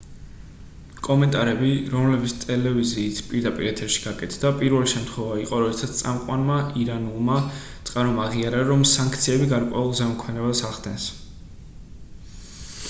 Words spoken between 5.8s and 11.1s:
წამყვანმა ირანულმა წყარომ აღიარა რომ სანქციები გარკვეულ ზემოქმედებას ახდენს